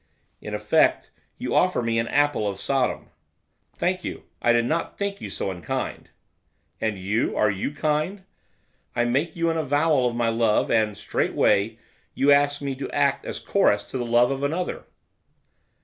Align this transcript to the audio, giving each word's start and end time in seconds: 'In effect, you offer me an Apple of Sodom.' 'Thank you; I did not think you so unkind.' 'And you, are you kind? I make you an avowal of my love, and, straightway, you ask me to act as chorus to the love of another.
'In 0.41 0.55
effect, 0.55 1.11
you 1.37 1.53
offer 1.53 1.83
me 1.83 1.99
an 1.99 2.07
Apple 2.07 2.47
of 2.47 2.59
Sodom.' 2.59 3.11
'Thank 3.75 4.03
you; 4.03 4.23
I 4.41 4.51
did 4.51 4.65
not 4.65 4.97
think 4.97 5.21
you 5.21 5.29
so 5.29 5.51
unkind.' 5.51 6.09
'And 6.81 6.97
you, 6.97 7.37
are 7.37 7.51
you 7.51 7.69
kind? 7.69 8.23
I 8.95 9.05
make 9.05 9.35
you 9.35 9.51
an 9.51 9.57
avowal 9.57 10.09
of 10.09 10.15
my 10.15 10.29
love, 10.29 10.71
and, 10.71 10.97
straightway, 10.97 11.77
you 12.15 12.31
ask 12.31 12.63
me 12.63 12.73
to 12.77 12.89
act 12.89 13.25
as 13.27 13.37
chorus 13.37 13.83
to 13.83 13.97
the 13.99 14.03
love 14.07 14.31
of 14.31 14.41
another. 14.41 14.85